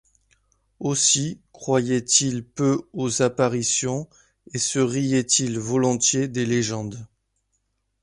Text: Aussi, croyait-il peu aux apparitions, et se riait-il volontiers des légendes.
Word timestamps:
Aussi, 0.79 1.39
croyait-il 1.53 2.43
peu 2.43 2.87
aux 2.91 3.21
apparitions, 3.21 4.09
et 4.51 4.57
se 4.57 4.79
riait-il 4.79 5.59
volontiers 5.59 6.27
des 6.27 6.47
légendes. 6.47 7.05